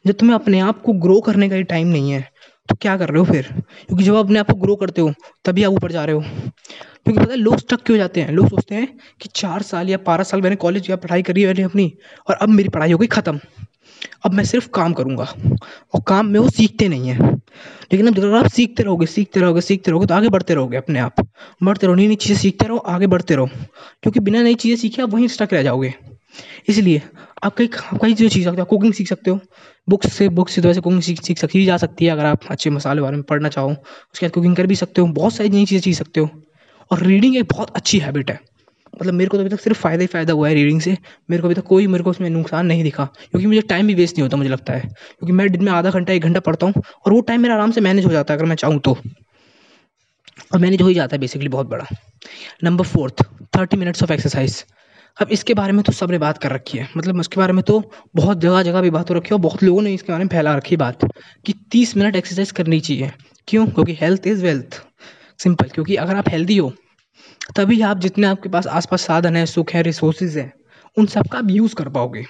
जब 0.07 0.13
तुम्हें 0.13 0.35
अपने 0.35 0.59
आप 0.59 0.81
को 0.81 0.93
ग्रो 0.95 1.19
करने 1.21 1.49
का 1.49 1.55
ही 1.55 1.63
टाइम 1.65 1.87
नहीं 1.87 2.11
है 2.11 2.21
तो 2.69 2.75
क्या 2.75 2.95
कर 2.97 3.09
रहे 3.09 3.19
हो 3.19 3.25
फिर? 3.25 3.47
क्योंकि 3.87 4.03
जब 4.03 4.15
आप 4.15 4.25
अपने 4.25 4.39
आप 4.39 4.47
को 4.47 4.55
ग्रो 4.55 4.75
करते 4.75 5.01
हो, 5.01 5.11
तभी 5.45 5.63
आप 5.63 5.73
ऊपर 5.73 5.91
जा 5.91 6.03
रहे 6.05 6.15
हो। 6.15 6.21
क्योंकि 6.21 7.19
पता 7.19 7.31
है, 7.31 7.37
लोग 7.37 7.57
स्टक 7.57 7.83
क्यों 7.85 7.97
जाते 7.97 8.21
हैं? 8.21 8.31
लोग 8.31 8.47
सोचते 8.49 8.75
हैं 8.75 8.87
कि 9.21 9.29
चार 9.35 9.61
साल 9.61 9.89
या 9.89 9.97
बारह 10.07 10.23
साल 10.23 10.41
मैंने 10.41 10.55
कॉलेज 10.55 10.89
या 10.89 10.95
पढ़ाई 10.95 11.23
करी 11.23 11.41
है 11.41 11.47
मैंने 11.47 11.63
अपनी, 11.63 11.91
और 12.29 12.35
अब 12.35 12.49
मेरी 12.49 12.69
पढ़ाई 12.69 12.91
हो 12.91 12.97
गई 12.97 13.07
ख़त्म। 13.07 13.39
अब 14.25 14.33
मैं 14.33 14.43
सिर्फ़ 14.43 14.69
काम 14.69 14.93
करूँगा। 14.93 15.33
और 15.93 16.01
काम 16.07 16.25
में 16.25 16.39
वो 16.39 16.49
सीखते 16.49 16.87
नहीं 16.87 17.09
हैं। 17.09 17.35
लेकिन 17.91 18.07
अब 18.07 18.17
अगर 18.17 18.33
आप 18.33 18.47
सीखते 18.47 18.83
रहोगे 18.83 19.05
सीखते 19.05 19.39
रहोगे 19.39 19.61
सीखते 19.61 19.91
रहोगे 19.91 20.07
तो 20.07 20.13
आगे 20.13 20.29
बढ़ते 20.29 20.53
रहोगे 20.53 20.77
अपने 20.77 20.99
आप। 20.99 21.15
बढ़ते 21.63 21.87
रहो 21.87 21.95
नई 21.95 22.07
नई 22.07 22.15
चीज़ें 22.15 22.37
सीखते 22.37 22.65
रहो, 22.65 22.77
आगे 22.77 23.07
बढ़ते 23.07 23.35
रहो। 23.35 23.47
क्योंकि 24.03 24.19
बिना 24.19 24.41
नई 24.43 24.55
चीज़ें 24.55 24.77
सीखे 24.77 25.01
आप 25.01 25.09
वहीं 25.09 25.27
स्टक 25.27 25.53
रह 25.53 25.63
जाओगे। 25.63 25.93
इसलिए 26.69 27.01
आप 27.43 27.55
कई 27.57 27.67
कई 28.01 28.13
चीज़ें 28.13 28.29
सीख 28.29 28.43
सकते 28.43 28.61
हो 28.61 28.65
कुकिंग 28.65 28.93
सीख 28.93 29.07
सकते 29.07 29.31
हो। 29.31 29.39
बुक्स 29.89 30.13
से 30.13 30.29
बुक्स 30.29 30.53
से 30.53 30.61
तो 30.61 30.67
वैसे 30.67 30.81
कुकिंग 30.81 31.01
सीख 31.01 31.21
सीख 31.23 31.37
सकती 31.37 31.65
जा 31.65 31.77
सकती 31.77 32.05
है 32.05 32.11
अगर 32.11 32.25
आप 32.25 32.45
अच्छे 32.49 32.69
मसाले 32.69 33.01
बारे 33.01 33.15
में 33.15 33.23
पढ़ना 33.23 33.49
चाहो। 33.49 33.69
उसके 33.69 34.25
बाद 34.25 34.31
कुकिंग 34.31 34.55
कर 34.55 34.67
भी 34.67 34.75
सकते 34.75 35.01
हो, 35.01 35.07
बहुत 35.07 35.33
सारी 35.33 35.49
नई 35.49 35.65
चीज़ें 35.65 35.81
सीख 35.81 35.95
सकते 35.95 36.19
हो। 36.19 36.29
और 36.91 37.03
रीडिंग 37.03 37.37
एक 37.37 37.45
बहुत 37.45 37.69
अच्छी 37.75 37.99
हैबिट 37.99 38.31
है। 38.31 38.39
मतलब 39.01 39.13
मेरे 39.13 39.29
को 39.29 39.37
तो 39.37 39.41
अभी 39.41 39.49
तक 39.49 39.59
सिर्फ़ 39.59 39.79
फ़ायदा 39.79 40.01
ही 40.01 40.07
फ़ायदा 40.07 40.33
हुआ 40.33 40.47
है 40.49 40.53
रीडिंग 40.55 40.81
से। 40.81 40.97
मेरे 41.29 41.41
को 41.41 41.47
अभी 41.47 41.55
तक 41.55 41.63
कोई 41.63 41.87
मेरे 41.87 42.03
को 42.03 42.09
उसमें 42.09 42.29
नुकसान 42.29 42.65
नहीं 42.65 42.83
दिखा, 42.83 43.05
क्योंकि 43.05 43.47
मुझे 43.47 43.61
टाइम 43.61 43.87
भी 43.87 43.93
वेस्ट 43.93 44.15
नहीं 44.15 44.23
होता, 44.23 44.37
मुझे 44.37 44.49
लगता 44.49 44.73
है। 44.73 44.79
क्योंकि 44.79 45.33
मैं 45.33 45.49
दिन 45.49 45.63
में 45.63 45.71
आधा 45.71 45.89
घंटा, 45.89 46.13
एक 46.13 46.23
घंटा 46.23 46.39
पढ़ता 46.39 46.65
हूँ, 46.65 46.83
और 47.05 47.13
वो 47.13 47.21
टाइम 47.21 47.41
मेरा 47.41 47.55
आराम 47.55 47.71
से 47.71 47.81
मैनेज 47.81 48.05
हो 48.05 48.11
जाता 48.11 48.33
है, 48.33 48.39
अगर 48.39 48.49
मैं 48.49 48.55
चाहूँ 48.55 48.79
तो। 48.79 48.97
और 50.53 50.59
मैनेज 50.59 50.81
हो 50.81 50.87
ही 50.87 50.93
जाता 50.93 51.15
है 51.15 51.19
बेसिकली 51.19 51.49
बहुत 51.49 51.67
बड़ा। 51.67 51.85
Number 52.63 52.85
fourth 52.85 53.23
thirty 53.57 53.77
minutes 53.77 54.03
of 54.03 54.11
exercise 54.13 54.63
अब 55.17 55.29
इसके 55.31 55.53
बारे 55.53 55.73
में 55.73 55.81
तो 55.83 55.91
सबने 55.91 56.17
बात 56.17 56.37
कर 56.37 56.51
रखी 56.51 56.77
है। 56.77 56.87
मतलब 56.97 57.19
उसके 57.19 57.39
बारे 57.39 57.53
में 57.53 57.63
तो 57.63 57.79
बहुत 58.15 58.39
जगह 58.39 58.61
जगह 58.63 58.81
भी 58.81 58.89
बात 58.89 59.09
हो 59.09 59.15
रखी 59.15 59.29
है, 59.29 59.35
और 59.35 59.41
बहुत 59.41 59.63
लोगों 59.63 59.81
ने 59.81 59.93
इसके 59.93 60.11
बारे 60.11 60.23
में 60.23 60.29
फैला 60.29 60.55
रखी 60.55 60.77
बात 60.77 61.05
कि 61.45 61.53
तीस 61.71 61.95
मिनट 61.97 62.15
एक्सरसाइज 62.15 62.51
करनी 62.51 62.79
चाहिए। 62.79 63.11
क्यों? 63.47 63.65
क्योंकि 63.67 63.93
हेल्थ 63.93 64.27
इज़ 64.27 64.43
वेल्थ 64.43 64.81
सिंपल 65.39 65.69
क्योंकि 65.69 65.95
अगर 65.95 66.15
आप 66.15 66.29
हेल्दी 66.29 66.57
हो 66.57 66.71
तभी 67.55 67.81
आप 67.81 67.99
जितने 67.99 68.27
आपके 68.27 68.49
पास 68.49 68.67
आसपास 68.69 69.01
साधन 69.01 69.35
है, 69.35 69.45
सुख 69.45 69.71
है 69.71 69.81
रिसोर्सेज 69.81 70.37
है, 70.37 70.51
उन 70.97 71.05
सब 71.07 71.27
का 71.27 71.37
आप 71.37 71.49
यूज़ 71.49 71.75
कर 71.75 71.89
पाओगे। 71.89 72.21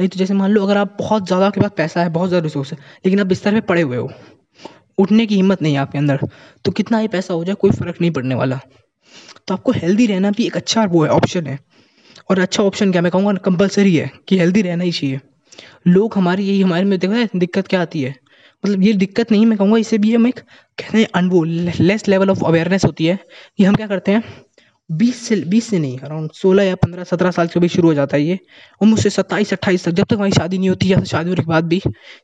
नहीं 0.00 0.08
तो 0.08 0.18
जैसे 0.18 0.34
मान 0.34 0.50
लो, 0.50 0.62
अगर 0.62 0.76
आप 0.76 0.96
बहुत 0.98 1.26
ज़्यादा 1.26 1.46
आपके 1.46 1.60
पास 1.60 1.70
पैसा 1.76 2.02
है, 2.02 2.08
बहुत 2.10 2.28
ज़्यादा 2.28 2.44
रिसोर्स 2.44 2.72
है, 2.72 2.78
लेकिन 3.04 3.20
आप 3.20 3.26
बिस्तर 3.26 3.52
पे 3.52 3.60
पड़े 3.62 3.82
हुए 3.82 3.96
हो, 3.96 4.10
उठने 4.98 5.26
की 5.26 5.36
हिम्मत 5.36 5.62
नहीं 5.62 5.74
है 5.74 5.80
आपके 5.80 5.98
अंदर 5.98 6.20
तो 6.64 6.72
कितना 6.72 6.98
ही 6.98 7.08
पैसा 7.08 7.34
हो 7.34 7.44
जाए, 7.44 7.54
कोई 7.54 7.70
फ़र्क 7.70 8.00
नहीं 8.00 8.10
पड़ने 8.10 8.34
वाला। 8.34 8.60
तो 9.48 9.54
आपको 9.54 9.72
हेल्दी 9.72 10.06
रहना 10.06 10.30
भी 10.30 10.46
एक 10.46 10.56
अच्छा 10.56 10.84
वो 10.86 11.02
है 11.04 11.10
ऑप्शन 11.10 11.46
है। 11.46 11.58
और 12.30 12.38
अच्छा 12.38 12.62
ऑप्शन 12.62 12.92
क्या, 12.92 13.02
मैं 13.02 13.12
कहूँगा 13.12 13.32
कंपलसरी 13.44 13.94
है 13.96 14.10
कि 14.28 14.38
हेल्दी 14.38 14.62
रहना 14.62 14.84
ही 14.84 14.92
चाहिए। 14.92 15.20
लोग 15.86 16.14
हमारी 16.14 16.44
यही, 16.44 16.60
हमारे 16.62 16.84
में 16.84 16.98
देखो 16.98 17.38
दिक्कत 17.38 17.66
क्या 17.66 17.80
आती 17.82 18.02
है? 18.02 18.14
मतलब 18.64 18.82
ये 18.82 18.92
दिक्कत 18.94 19.30
नहीं, 19.32 19.46
मैं 19.46 19.58
कहूँगा 19.58 19.76
इसे 19.78 19.98
भी 19.98 20.14
हम 20.14 20.26
एक 20.26 20.38
कहते 20.78 20.98
हैं 20.98 21.06
अनवो 21.14 21.42
लेस 21.44 22.08
लेवल 22.08 22.30
ऑफ़ 22.30 22.44
अवेयरनेस 22.44 22.84
होती 22.84 23.06
है। 23.06 23.18
कि 23.58 23.64
हम 23.64 23.74
क्या 23.74 23.86
करते 23.86 24.12
हैं? 24.12 24.22
बीस 24.90 25.16
से 25.28 25.36
बीस 25.46 25.66
से 25.66 25.78
नहीं 25.78 25.98
अराउंड 25.98 26.30
सोलह 26.32 26.64
या 26.64 26.74
पंद्रह, 26.74 27.04
सत्रह 27.04 27.30
साल 27.30 27.48
से 27.48 27.60
भी 27.60 27.68
शुरू 27.68 27.88
हो 27.88 27.94
जाता 27.94 28.16
है 28.16 28.22
ये। 28.22 28.38
और 28.82 28.88
मुझसे 28.88 29.10
सत्ताईस, 29.10 29.52
अट्ठाईस 29.52 29.84
तक, 29.84 29.90
जब 29.90 30.04
तक 30.04 30.14
हमारी 30.14 30.32
शादी 30.32 30.58
नहीं 30.58 30.68
होती, 30.68 30.92
या 30.92 31.02
शादी 31.04 31.28
होने 31.30 31.42
के 31.42 31.48
बाद 31.48 31.64
भी, 31.64 31.80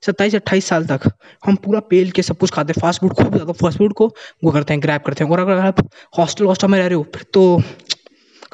सत्ताईस, 0.06 0.34
अट्ठाईस 0.34 0.66
साल 0.66 0.86
तक 0.86 1.10
हम 1.46 1.56
पूरा 1.56 1.80
पेल 1.90 2.10
के 2.10 2.22
सब 2.22 2.36
कुछ 2.38 2.50
खाते 2.50 2.72
हैं। 2.72 2.80
फास्ट 2.82 3.00
फ़ूड 3.00 3.12
खूब 3.14 3.34
ज़्यादा 3.34 3.52
फास्ट 3.52 3.78
फ़ूड 3.78 3.92
को 3.92 4.06
वो 4.44 4.50
करते 4.50 4.74
हैं 4.74 4.82
ग्रैप 4.82 5.04
करते 5.06 5.24
हैं। 5.24 5.30
और 5.30 5.40
अगर 5.40 5.58
आप 5.58 5.88
हॉस्टल 6.18 6.44
वॉस्टल 6.44 6.68
में 6.68 6.78
रह 6.78 6.86
रहे 6.86 6.96
हो, 6.96 7.06
फिर 7.14 7.24
तो 7.34 7.62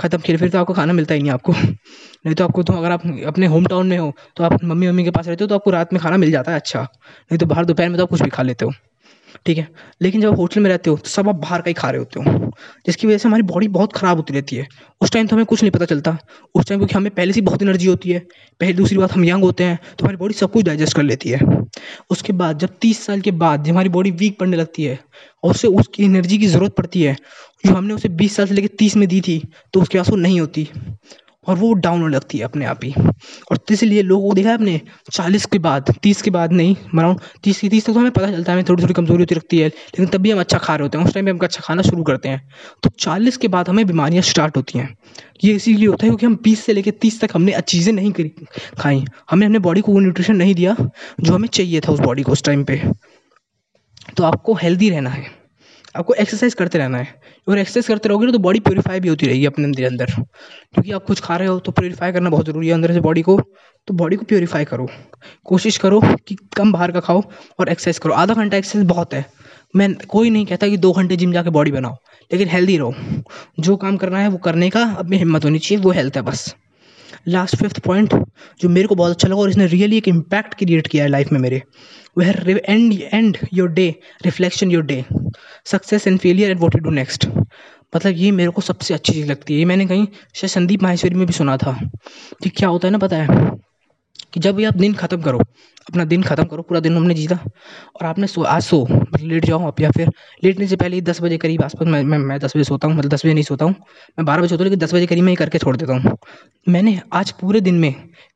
ख़त्म 0.00 0.18
खेल 0.18 0.36
फिर 0.36 0.48
तो 0.50 0.58
आपको 0.58 0.74
खाना 0.74 0.92
मिलता 0.92 1.14
ही 1.14 1.20
नहीं 1.20 1.32
आपको। 1.32 1.52
नहीं 2.26 2.34
तो 2.34 2.44
आपको 2.44 2.62
तो 2.62 2.72
अगर 2.72 2.92
आप 2.92 3.02
अपने 3.26 3.46
होम 3.46 3.66
टाउन 3.66 3.86
में 3.86 3.98
हो 3.98 4.12
तो 4.36 4.44
आप 4.44 4.64
मम्मी 4.64 4.88
मम्मी 4.88 5.04
के 5.04 5.10
पास 5.10 5.28
रहते 5.28 5.44
हो 5.44 5.48
तो 5.48 5.54
आपको 5.54 5.70
रात 5.70 5.92
में 5.92 6.02
खाना 6.02 6.16
मिल 6.16 6.30
जाता 6.30 6.52
है 6.52 6.58
अच्छा। 6.58 6.82
नहीं 6.82 7.38
तो 7.38 7.46
बाहर 7.46 7.64
दोपहर 7.64 7.88
में 7.88 7.96
तो 7.98 8.04
आप 8.04 8.10
कुछ 8.10 8.22
भी 8.22 8.30
खा 8.30 8.42
लेते 8.42 8.64
हो। 8.64 8.72
ठीक 9.46 9.58
है? 9.58 9.66
लेकिन 10.02 10.20
जब 10.20 10.36
होटल 10.36 10.60
में 10.60 10.68
रहते 10.70 10.90
हो 10.90 10.96
तो 10.96 11.08
सब 11.08 11.28
आप 11.28 11.34
बाहर 11.36 11.60
का 11.60 11.68
ही 11.70 11.74
खा 11.74 11.90
रहे 11.90 11.98
होते 11.98 12.20
हो। 12.20 12.50
जिसकी 12.86 13.06
वजह 13.06 13.18
से 13.18 13.28
हमारी 13.28 13.42
बॉडी 13.42 13.68
बहुत 13.68 13.92
ख़राब 13.92 14.16
होती 14.16 14.34
रहती 14.34 14.56
है। 14.56 14.66
उस 15.00 15.10
टाइम 15.12 15.26
तो 15.26 15.36
हमें 15.36 15.46
कुछ 15.46 15.62
नहीं 15.62 15.70
पता 15.70 15.84
चलता। 15.84 16.16
उस 16.54 16.66
टाइम 16.66 16.80
क्योंकि 16.80 16.94
हमें 16.94 17.10
पहले 17.10 17.32
से 17.32 17.40
बहुत 17.40 17.62
एनर्जी 17.62 17.86
होती 17.86 18.10
है। 18.10 18.18
पहले 18.60 18.72
दूसरी 18.72 18.98
बात, 18.98 19.12
हम 19.12 19.24
यंग 19.24 19.44
होते 19.44 19.64
हैं 19.64 19.78
तो 19.98 20.04
हमारी 20.04 20.16
बॉडी 20.16 20.34
सब 20.34 20.52
कुछ 20.52 20.64
डाइजेस्ट 20.64 20.96
कर 20.96 21.02
लेती 21.02 21.30
है। 21.30 21.40
उसके 22.10 22.32
बाद, 22.32 22.58
जब 22.58 22.76
तीस 22.80 23.04
साल 23.06 23.20
के 23.20 23.30
बाद 23.32 23.64
जब 23.64 23.70
हमारी 23.70 23.88
बॉडी 23.88 24.10
वीक 24.12 24.38
पड़ने 24.38 24.56
लगती 24.56 24.84
है, 24.84 24.98
और 25.44 25.50
उससे 25.50 25.68
उसकी 25.68 26.04
एनर्जी 26.04 26.38
की 26.38 26.46
ज़रूरत 26.46 26.74
पड़ती 26.74 27.02
है, 27.02 27.16
जो 27.66 27.74
हमने 27.74 27.94
उसे 27.94 28.08
बीस 28.10 28.36
साल 28.36 28.46
से 28.46 28.54
लेकर 28.54 28.76
तीस 28.78 28.96
में 28.96 29.08
दी 29.08 29.20
थी 29.20 29.42
तो 29.72 29.80
उसके 29.82 29.98
पास 29.98 30.10
वो 30.10 30.16
नहीं 30.16 30.40
होती। 30.40 30.68
और 31.50 31.56
वो 31.56 31.72
डाउन 31.76 32.00
होने 32.02 32.14
लगती 32.14 32.38
है 32.38 32.44
अपने 32.44 32.64
आप 32.64 32.84
ही। 32.84 32.94
और 33.50 33.58
इसलिए 33.70 34.02
लोगों 34.02 34.28
को 34.28 34.34
देखा 34.34 34.48
है 34.48 34.54
आपने, 34.54 34.80
चालीस 35.12 35.46
के 35.46 35.58
बाद, 35.58 35.94
तीस 36.02 36.22
के 36.22 36.30
बाद 36.30 36.52
नहीं 36.52 36.74
अराउंड 36.76 37.20
तीस 37.44 37.60
की 37.60 37.68
तीस 37.68 37.86
तक 37.86 37.92
तो 37.92 37.98
हमें 37.98 38.10
पता 38.10 38.30
चलता 38.30 38.52
है, 38.52 38.58
हमें 38.58 38.64
थोड़ी 38.68 38.82
थोड़ी 38.82 38.94
कमज़ोरी 38.94 39.22
होती 39.22 39.34
रखती 39.34 39.58
है, 39.58 39.68
लेकिन 39.68 40.06
तब 40.06 40.20
भी 40.20 40.30
हम 40.30 40.40
अच्छा 40.40 40.58
खा 40.58 40.74
रहे 40.76 40.82
होते 40.82 40.98
हैं। 40.98 41.04
उस 41.04 41.14
टाइम 41.14 41.26
पर 41.26 41.32
हम 41.32 41.38
अच्छा 41.42 41.60
खाना 41.64 41.82
शुरू 41.82 42.02
करते 42.02 42.28
हैं। 42.28 42.48
तो 42.82 42.90
चालीस 42.98 43.36
के 43.36 43.48
बाद 43.48 43.68
हमें 43.68 43.86
बीमारियाँ 43.86 44.22
स्टार्ट 44.24 44.56
होती 44.56 44.78
हैं। 44.78 44.96
ये 45.44 45.54
इसीलिए 45.54 45.86
होता 45.86 46.06
है 46.06 46.10
क्योंकि 46.10 46.26
हम 46.26 46.38
बीस 46.44 46.64
से 46.64 46.72
लेकर 46.72 46.90
तीस 47.00 47.20
तक 47.20 47.30
हमने 47.34 47.60
चीज़ें 47.62 47.92
नहीं 47.92 48.12
करी, 48.12 48.32
खाई। 48.78 49.04
हमने 49.30 49.46
अपने 49.46 49.58
बॉडी 49.60 49.80
को 49.80 49.92
वो 49.92 50.00
न्यूट्रिशन 50.00 50.36
नहीं 50.36 50.54
दिया 50.54 50.76
जो 51.20 51.34
हमें 51.34 51.48
चाहिए 51.48 51.80
था 51.80 51.92
उस 51.92 52.00
बॉडी 52.00 52.22
को 52.22 52.32
उस 52.32 52.42
टाइम 52.42 52.64
पर 52.64 52.92
तो 54.16 54.24
आपको 54.24 54.54
हेल्दी 54.54 54.90
रहना 54.90 55.10
है। 55.10 55.39
आपको 55.96 56.14
एक्सरसाइज 56.14 56.54
करते 56.54 56.78
रहना 56.78 56.98
है। 56.98 57.14
और 57.48 57.58
एक्सरसाइज 57.58 57.86
करते 57.86 58.08
रहोगे 58.08 58.26
ना 58.26 58.32
तो 58.32 58.38
बॉडी 58.38 58.60
प्योरीफाई 58.60 59.00
भी 59.00 59.08
होती 59.08 59.26
रहेगी 59.26 59.46
अपने 59.46 59.64
अंदर 59.64 59.84
अंदर। 59.84 60.06
क्योंकि 60.06 60.92
आप 60.92 61.04
कुछ 61.04 61.20
खा 61.20 61.36
रहे 61.36 61.48
हो 61.48 61.58
तो 61.58 61.72
प्योरीफाई 61.72 62.12
करना 62.12 62.30
बहुत 62.30 62.46
ज़रूरी 62.46 62.68
है 62.68 62.74
अंदर 62.74 62.92
से 62.92 63.00
बॉडी 63.00 63.22
को। 63.22 63.40
तो 63.86 63.94
बॉडी 63.94 64.16
को 64.16 64.24
प्योरीफाई 64.24 64.64
करो। 64.64 64.88
कोशिश 65.44 65.76
करो 65.78 66.00
कि 66.28 66.36
कम 66.56 66.72
बाहर 66.72 66.92
का 66.92 67.00
खाओ 67.00 67.22
और 67.60 67.68
एक्सरसाइज 67.68 67.98
करो। 67.98 68.12
आधा 68.12 68.34
घंटा 68.34 68.56
एक्सरसाइज 68.56 68.86
बहुत 68.86 69.14
है। 69.14 69.24
मैं, 69.76 69.94
कोई 69.94 70.30
नहीं 70.30 70.46
कहता 70.46 70.68
कि 70.68 70.76
दो 70.76 70.92
घंटे 70.92 71.16
जिम 71.16 71.32
जाके 71.32 71.50
बॉडी 71.50 71.72
बनाओ। 71.72 71.96
लेकिन 72.32 72.48
हेल्दी 72.48 72.76
रहो। 72.78 72.94
जो 73.60 73.76
काम 73.76 73.96
करना 73.96 74.18
है 74.18 74.28
वो 74.28 74.38
करने 74.38 74.70
का, 74.70 74.82
अपनी 74.98 75.16
हिम्मत 75.16 75.44
होनी 75.44 75.58
चाहिए, 75.58 75.84
वो 75.84 75.90
हेल्थ 75.90 76.16
है 76.16 76.22
बस। 76.22 76.54
लास्ट 77.26 77.56
फिफ्थ 77.56 77.80
पॉइंट 77.80 78.14
जो 78.60 78.68
मेरे 78.68 78.88
को 78.88 78.94
बहुत 78.94 79.10
अच्छा 79.10 79.28
लगा 79.28 79.40
और 79.40 79.50
इसने 79.50 79.66
रियली 79.66 79.96
एक 79.96 80.08
इम्पैक्ट 80.08 80.54
क्रिएट 80.54 80.86
किया 80.86 81.04
है 81.04 81.10
लाइफ 81.10 81.32
में 81.32 81.40
मेरे। 81.40 81.62
वह 82.18 82.34
end 82.68 82.92
end 82.92 83.36
your 83.54 83.68
day 83.70 83.88
reflection 84.24 84.70
your 84.70 84.84
day 84.84 85.04
success 85.66 86.06
and 86.06 86.18
failure 86.18 86.50
and 86.50 86.60
what 86.60 86.74
you 86.74 86.80
do 86.80 86.90
next 86.90 87.26
मतलब 87.96 88.12
ये 88.16 88.30
मेरे 88.30 88.50
को 88.50 88.60
सबसे 88.62 88.94
अच्छी 88.94 89.12
चीज़ 89.12 89.26
लगती 89.26 89.52
है। 89.52 89.58
ये 89.58 89.64
मैंने 89.64 89.86
कहीं 89.86 90.06
शायद 90.34 90.50
संदीप 90.50 90.82
माहेश्वरी 90.82 91.14
में 91.14 91.26
भी 91.26 91.32
सुना 91.32 91.56
था 91.56 91.78
कि 92.42 92.50
क्या 92.50 92.68
होता 92.68 92.88
है 92.88 92.92
ना, 92.92 92.98
पता 92.98 93.16
है? 93.16 93.26
कि 94.32 94.40
जब 94.40 94.54
भी 94.54 94.64
आप 94.64 94.76
दिन 94.76 94.94
ख़त्म 94.94 95.20
करो, 95.22 95.38
अपना 95.88 96.04
दिन 96.04 96.22
ख़त्म 96.22 96.44
करो, 96.44 96.62
पूरा 96.62 96.80
दिन 96.80 96.96
हमने 96.96 97.14
जीता। 97.14 97.38
और 97.96 98.06
आपने 98.06 98.26
सो, 98.26 98.42
आज 98.42 98.62
सो 98.62 98.82
मतलब 98.82 99.26
लेट 99.28 99.44
जाओ 99.44 99.66
आप 99.66 99.80
या 99.80 99.90
फिर 99.90 100.10
लेटने 100.44 100.66
से 100.66 100.76
पहले 100.76 101.00
दस 101.00 101.20
बजे 101.22 101.38
करीब 101.38 101.62
आसपास 101.62 101.88
मैं 101.88 102.02
मैं 102.04 102.18
मैं 102.18 102.38
दस 102.40 102.56
बजे 102.56 102.64
सोता 102.64 102.88
हूँ 102.88 102.96
मतलब 102.96 103.10
दस 103.10 103.24
बजे 103.26 103.34
नहीं 103.34 103.44
सोता 103.44 103.64
हूँ, 103.64 103.74
मैं 104.18 104.24
बारह 104.26 104.42
बजे 104.42 104.48
सोता 104.48 104.62
हूँ, 104.64 104.70
लेकिन 104.70 104.86
दस 104.86 104.94
बजे 104.94 105.06
करीब 105.06 105.24
मैं 105.24 105.32
ही 105.32 105.36
करके 105.36 105.58
छोड़ 105.58 105.76
देता 105.76 105.94
हूँ। 105.94 106.16
मैंने 106.68 107.00
आज 107.12 107.30
पूरे 107.32 107.60
दिन 107.60 107.74
में 107.74 107.94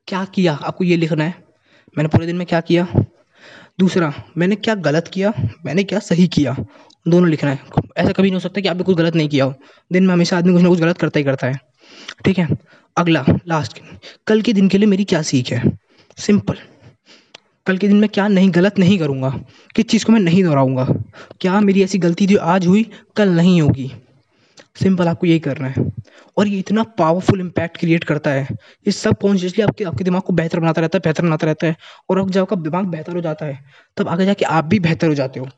क्या 0.09 0.25
किया? 0.25 0.55
आपको 0.55 0.85
ये 0.85 0.97
लिखना 0.97 1.25
है। 1.25 1.35
मैंने 1.97 2.09
पूरे 2.09 2.27
दिन 2.27 2.37
में 2.37 2.47
क्या 2.47 2.61
किया? 2.61 2.87
दूसरा, 3.81 4.13
मैंने 4.39 4.57
क्या 4.57 4.75
गलत 4.75 5.09
किया? 5.09 5.33
मैंने 5.67 5.85
क्या 5.85 5.99
सही 5.99 6.27
किया? 6.29 6.57
दोनों 7.07 7.29
लिखना 7.31 7.51
है। 7.51 7.59
ऐसा 7.97 8.13
कभी 8.13 8.23
नहीं 8.23 8.35
हो 8.35 8.41
सकता 8.41 8.61
कि 8.61 8.69
आपने 8.69 8.83
कुछ 8.83 8.97
गलत 8.97 9.15
नहीं 9.15 9.29
किया 9.29 9.45
हो। 9.45 9.55
दिन 9.91 10.07
में 10.07 10.13
हमेशा 10.15 10.39
आदमी 10.39 10.53
कुछ 10.53 10.63
ना 10.63 10.69
कुछ 10.69 10.81
गलत 10.81 10.99
करता 10.99 11.19
ही 11.19 11.25
करता 11.25 11.47
है। 11.47 11.59
ठीक 12.25 12.39
है? 12.39 12.49
अगला 12.97 13.25
लास्ट 13.49 13.81
कल 14.27 14.43
के 14.43 14.53
दिन 14.53 14.69
के 14.69 14.79
लिए 14.79 14.89
मेरी 14.89 15.05
क्या 15.05 15.23
सीख 15.23 15.51
है? 15.53 15.63
सिंपल 16.18 16.54
कल 17.66 17.78
के 17.78 17.88
दिन 17.88 17.97
मैं 17.97 18.09
क्या 18.09 18.28
नहीं, 18.28 18.54
गलत 18.54 18.78
नहीं 18.78 18.99
करूँगा? 18.99 19.40
किस 19.76 19.85
चीज़ 19.85 20.04
को 20.04 20.12
मैं 20.12 20.21
नहीं 20.21 20.44
दोहराऊँगा? 20.44 20.85
क्या 21.40 21.61
मेरी 21.61 21.83
ऐसी 21.83 21.99
गलती 21.99 22.26
जो 22.26 22.38
आज 22.38 22.66
हुई, 22.66 22.90
कल 23.16 23.28
नहीं 23.28 23.62
होगी? 23.62 23.92
सिंपल 24.83 25.09
आपको 25.09 25.26
यही 25.26 25.38
करना 25.38 25.68
है। 25.68 25.92
और 26.37 26.49
ये 26.49 26.59
इतना 26.59 26.83
पावरफुल 26.83 27.40
इम्पैक्ट 27.40 27.76
क्रिएट 27.76 28.04
करता 28.04 28.30
है। 28.30 28.49
ये 28.52 28.90
सब 28.90 29.14
कॉन्शियसली 29.23 29.64
आपके 29.64 29.85
आपके 29.85 30.04
दिमाग 30.04 30.23
को 30.23 30.33
बेहतर 30.33 30.61
बनाता 30.61 30.80
रहता 30.80 30.97
है, 30.97 31.00
बेहतर 31.00 31.23
बनाता 31.23 31.47
रहता 31.47 31.66
है। 31.66 31.76
और 32.11 32.18
अब 32.18 32.30
जब 32.30 32.40
आपका 32.40 32.56
दिमाग 32.56 32.85
बेहतर 32.85 33.14
हो 33.14 33.21
जाता 33.21 33.47
है, 33.47 33.64
तब 33.97 34.09
आगे 34.09 34.25
जाके 34.25 34.44
आप 34.44 34.64
भी 34.64 34.80
बेहतर 34.80 35.09
हो 35.09 35.14
जाते 35.14 35.40
हो। 35.40 35.49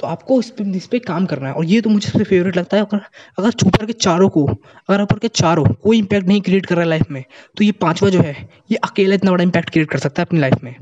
तो 0.00 0.06
आपको 0.06 0.38
इस 0.40 0.50
पर 0.50 0.76
इस 0.76 0.86
पे 0.86 0.98
काम 1.00 1.26
करना 1.26 1.48
है। 1.48 1.54
और 1.54 1.64
ये 1.64 1.80
तो 1.80 1.90
मुझे 1.90 2.08
सबसे 2.08 2.24
फेवरेट 2.24 2.56
लगता 2.56 2.76
है, 2.76 2.82
अगर 2.82 3.00
अगर 3.38 3.66
ऊपर 3.66 3.86
के 3.86 3.92
चारों 3.94 4.28
को, 4.28 4.44
अगर 4.46 5.02
ऊपर 5.02 5.18
के 5.18 5.28
चारों 5.30 5.64
कोई 5.64 5.98
इम्पैक्ट 5.98 6.28
नहीं 6.28 6.40
क्रिएट 6.40 6.66
कर 6.66 6.74
रहा 6.74 6.82
है 6.82 6.88
लाइफ 6.88 7.10
में 7.10 7.24
तो 7.56 7.64
ये 7.64 7.72
पाँचवा 7.80 8.10
जो 8.10 8.20
है, 8.20 8.48
ये 8.70 8.76
अकेला 8.78 9.14
इतना 9.14 9.30
बड़ा 9.30 9.44
इम्पैक्ट 9.44 9.70
क्रिएट 9.70 9.90
कर 9.90 9.98
सकता 9.98 10.22
है 10.22 10.26
अपनी 10.26 10.40
लाइफ 10.40 10.62
में। 10.64 10.74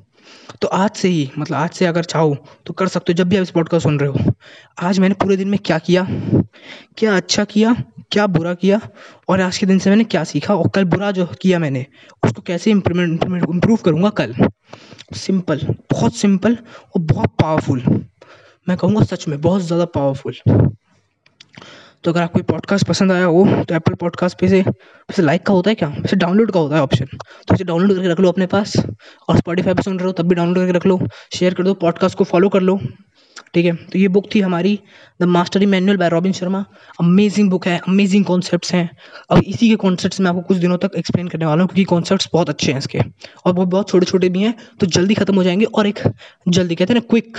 तो 0.61 0.69
आज 0.69 0.91
से 0.91 1.09
ही 1.09 1.31
मतलब 1.39 1.57
आज 1.57 1.71
से 1.71 1.87
अगर 1.87 2.05
चाहो 2.05 2.37
तो 2.67 2.73
कर 2.73 2.89
सकते 2.89 3.13
हो, 3.13 3.17
जब 3.17 3.29
भी 3.29 3.37
आप 3.37 3.43
इस 3.43 3.51
पॉडकास्ट 3.51 3.83
सुन 3.83 3.99
रहे 3.99 4.11
हो। 4.11 4.33
आज 4.79 4.99
मैंने 4.99 5.15
पूरे 5.15 5.37
दिन 5.37 5.49
में 5.49 5.59
क्या 5.65 5.79
किया, 5.79 6.07
क्या 6.99 7.17
अच्छा 7.17 7.45
किया, 7.45 7.75
क्या 8.13 8.27
बुरा 8.27 8.53
किया, 8.55 8.81
और 9.29 9.41
आज 9.41 9.59
के 9.59 9.67
दिन 9.67 9.79
से 9.79 9.91
मैंने 9.91 10.05
क्या 10.05 10.23
सीखा, 10.25 10.55
और 10.55 10.69
कल 10.69 10.85
बुरा 10.85 11.11
जो 11.11 11.27
किया 11.43 11.59
मैंने, 11.59 11.85
उसको 12.23 12.43
कैसे 12.43 12.71
इम्प्रूवमेंट 12.71 13.25
इम्प्रूव 13.25 13.77
करूँगा 13.77 14.11
कल। 14.19 14.35
सिंपल 15.17 15.61
बहुत 15.91 16.17
सिंपल 16.17 16.59
और 16.97 17.03
बहुत 17.03 17.35
पावरफुल 17.41 17.83
मैं 18.69 18.77
कहूँगा 18.77 19.03
सच 19.05 19.27
में 19.29 19.41
बहुत 19.41 19.63
ज़्यादा 19.63 19.85
पावरफुल 19.95 20.35
तो 22.05 22.11
अगर 22.11 22.21
आपको 22.23 22.43
पॉडकास्ट 22.43 22.87
पसंद 22.87 23.13
आया 23.13 23.25
हो 23.25 23.45
तो 23.69 23.75
एप्पल 23.75 23.95
पॉडकास्ट 23.95 24.39
पे 24.41 24.49
से 24.49 24.61
वैसे 24.61 25.23
लाइक 25.23 25.43
का 25.47 25.53
होता 25.53 25.71
है 25.71 25.75
क्या? 25.75 25.89
वैसे 25.89 26.17
डाउनलोड 26.17 26.51
का 26.51 26.61
होता 26.61 26.77
है 26.77 26.83
ऑप्शन 26.83 27.05
तो 27.05 27.55
इसे 27.55 27.65
डाउनलोड 27.65 27.97
करके 27.97 28.09
रख 28.09 28.21
लो 28.21 28.29
अपने 28.29 28.47
पास, 28.47 28.77
और 29.29 29.37
स्पॉटीफाई 29.37 29.75
पे 29.75 29.83
सुन 29.83 29.99
रहे 29.99 30.07
हो, 30.07 30.13
तब 30.13 30.29
भी 30.29 30.35
डाउनलोड 30.35 30.57
करके 30.57 30.73
रख 30.73 30.87
लो। 30.87 30.99
शेयर 31.35 31.55
कर 31.55 31.65
दो 31.65 31.75
पॉडकास्ट 31.75 32.19
को 32.19 32.25
फॉलो 32.25 32.49
कर 32.49 32.61
लो। 32.61 32.79
ठीक 33.55 33.67
है? 33.67 33.75
तो 33.75 33.99
ये 33.99 34.09
बुक 34.09 34.29
थी 34.35 34.41
हमारी 34.41 34.79
the 35.21 35.25
mastery 35.27 35.67
manual 35.67 35.97
by 35.97 36.09
Robin 36.09 36.33
Sharma 36.33 36.65
amazing 37.01 37.51
book 37.51 37.67
है 37.67 37.79
अमेजिंग 37.79 38.25
कॉन्सेप्ट्स 38.25 38.73
हैं। 38.75 38.89
अब 39.31 39.39
इसी 39.39 39.69
के 39.69 39.77
कॉन्सेप्ट्स 39.77 40.21
मैं 40.21 40.31
आपको 40.31 40.43
कुछ 40.43 40.57
दिनों 40.57 40.79
तक 40.79 40.91
एक्सप्लेन 40.99 41.29
करने 41.29 41.47
वाला 41.47 41.63
हूँ 41.63 41.69
क्योंकि 41.69 41.85
कॉन्सेप्ट्स 41.87 42.29
बहुत 42.33 42.49
अच्छे 42.49 42.73
हैं 42.73 42.79
इसके। 42.79 42.99
और 43.47 43.53
वो 43.55 43.65
बहुत 43.67 43.89
छोटे 43.89 44.07
छोटे 44.07 44.29
भी 44.29 44.43
हैं 44.43 44.55
तो 44.81 44.87
जल्दी 44.89 45.15
खत्म 45.15 45.35
हो 45.37 45.45
जाएँगे 45.45 45.65
और 45.67 45.87
एक 45.87 46.03
जल्दी 46.49 46.75
कहते 46.75 46.93
हैं 46.93 47.01
ना 47.01 47.07
क्विक 47.11 47.39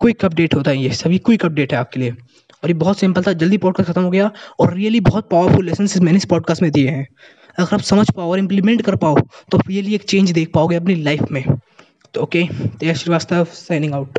क्विक 0.00 0.24
अपडेट 0.24 0.54
होता 0.54 0.70
है 0.70 0.78
ये, 0.78 0.90
सभी 0.92 1.18
क्विक 1.20 1.44
अपडेट 1.44 1.72
है 1.72 1.78
आपके 1.78 2.00
लिए। 2.00 2.10
और 2.10 2.70
ये 2.70 2.74
बहुत 2.74 2.98
सिंपल 2.98 3.22
था, 3.22 3.32
जल्दी 3.32 3.58
पॉडकास्ट 3.58 3.90
खत्म 3.90 4.02
हो 4.02 4.10
गया 4.10 4.30
और 4.60 4.74
रियली 4.74 5.00
बहुत 5.02 5.28
पावरफुल 5.30 5.66
लेसन 5.66 6.04
मैंने 6.04 6.16
इस 6.16 6.24
पॉडकास्ट 6.24 6.62
में 6.62 6.70
दिए 6.72 6.88
हैं। 6.88 7.06
अगर 7.58 7.74
आप 7.74 7.80
समझ 7.82 8.06
पाओ 8.10 8.30
और 8.30 8.38
इम्प्लीमेंट 8.38 8.82
कर 8.82 8.96
पाओ 8.96 9.16
तो 9.52 9.58
रियली 9.58 9.94
एक 9.94 10.02
चेंज 10.04 10.30
देख 10.30 10.50
पाओगे 10.54 10.76
अपनी 10.76 10.94
लाइफ 11.02 11.30
में। 11.30 11.44
तो 12.14 12.20
okay 12.20 12.42
Tej 12.80 12.96
Shrivastava 12.96 13.44
signing 13.52 13.94
out 13.94 14.18